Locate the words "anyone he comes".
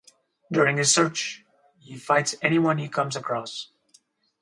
2.41-3.15